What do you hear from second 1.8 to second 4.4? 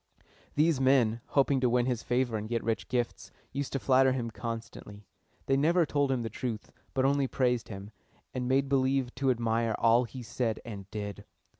his favor and get rich gifts, used to flatter him